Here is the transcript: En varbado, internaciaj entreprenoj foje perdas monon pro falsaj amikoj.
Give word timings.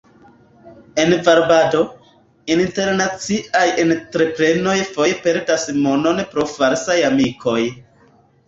En 1.01 1.11
varbado, 1.27 1.81
internaciaj 2.55 3.63
entreprenoj 3.85 4.75
foje 4.97 5.21
perdas 5.29 5.67
monon 5.85 6.27
pro 6.33 6.51
falsaj 6.57 7.01
amikoj. 7.13 7.61